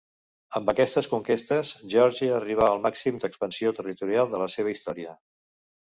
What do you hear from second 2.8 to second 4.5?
màxim d'expansió territorial de la